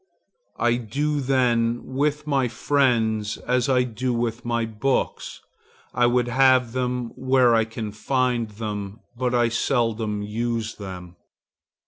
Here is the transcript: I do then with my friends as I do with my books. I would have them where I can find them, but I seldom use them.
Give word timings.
I 0.57 0.77
do 0.77 1.19
then 1.19 1.81
with 1.83 2.25
my 2.25 2.47
friends 2.47 3.37
as 3.37 3.69
I 3.69 3.83
do 3.83 4.11
with 4.13 4.43
my 4.43 4.65
books. 4.65 5.41
I 5.93 6.07
would 6.07 6.27
have 6.27 6.71
them 6.71 7.11
where 7.15 7.53
I 7.53 7.65
can 7.65 7.91
find 7.91 8.49
them, 8.49 9.01
but 9.15 9.35
I 9.35 9.49
seldom 9.49 10.23
use 10.23 10.73
them. 10.77 11.17